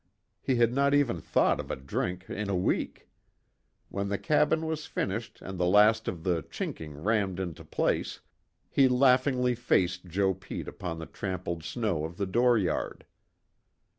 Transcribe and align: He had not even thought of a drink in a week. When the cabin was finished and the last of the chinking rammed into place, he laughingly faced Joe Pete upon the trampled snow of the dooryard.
He 0.41 0.55
had 0.55 0.73
not 0.73 0.95
even 0.95 1.21
thought 1.21 1.59
of 1.59 1.69
a 1.69 1.75
drink 1.75 2.27
in 2.27 2.49
a 2.49 2.55
week. 2.55 3.07
When 3.89 4.09
the 4.09 4.17
cabin 4.17 4.65
was 4.65 4.87
finished 4.87 5.37
and 5.43 5.59
the 5.59 5.67
last 5.67 6.07
of 6.07 6.23
the 6.23 6.41
chinking 6.49 6.97
rammed 7.03 7.39
into 7.39 7.63
place, 7.63 8.19
he 8.71 8.87
laughingly 8.87 9.53
faced 9.53 10.05
Joe 10.07 10.33
Pete 10.33 10.67
upon 10.67 10.97
the 10.97 11.05
trampled 11.05 11.63
snow 11.63 12.03
of 12.03 12.17
the 12.17 12.25
dooryard. 12.25 13.05